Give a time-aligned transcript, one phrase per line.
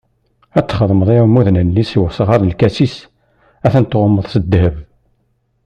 [0.57, 2.95] Ad txedmeḍ iɛmuden-nni s wesɣar n lkasis,
[3.65, 4.75] ad ten-tɣummeḍ s ddheb.